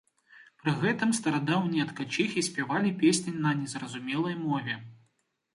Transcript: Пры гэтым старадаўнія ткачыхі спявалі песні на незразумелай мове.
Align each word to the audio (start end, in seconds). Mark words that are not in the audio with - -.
Пры 0.61 0.71
гэтым 0.83 1.11
старадаўнія 1.17 1.85
ткачыхі 1.91 2.45
спявалі 2.49 2.95
песні 3.05 3.37
на 3.47 3.55
незразумелай 3.61 4.35
мове. 4.47 4.73